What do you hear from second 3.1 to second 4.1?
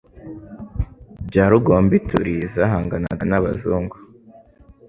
n'abazungu,